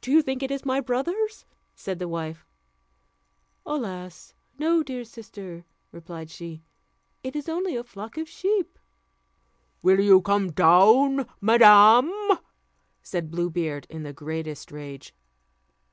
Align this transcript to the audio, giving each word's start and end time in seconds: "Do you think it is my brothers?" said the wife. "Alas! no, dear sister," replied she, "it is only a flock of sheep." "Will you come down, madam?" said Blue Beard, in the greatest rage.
"Do 0.00 0.10
you 0.10 0.22
think 0.22 0.42
it 0.42 0.50
is 0.50 0.64
my 0.64 0.80
brothers?" 0.80 1.46
said 1.76 2.00
the 2.00 2.08
wife. 2.08 2.44
"Alas! 3.64 4.34
no, 4.58 4.82
dear 4.82 5.04
sister," 5.04 5.64
replied 5.92 6.30
she, 6.30 6.64
"it 7.22 7.36
is 7.36 7.48
only 7.48 7.76
a 7.76 7.84
flock 7.84 8.18
of 8.18 8.28
sheep." 8.28 8.76
"Will 9.80 10.00
you 10.00 10.20
come 10.20 10.50
down, 10.50 11.28
madam?" 11.40 12.10
said 13.04 13.30
Blue 13.30 13.50
Beard, 13.50 13.86
in 13.88 14.02
the 14.02 14.12
greatest 14.12 14.72
rage. 14.72 15.14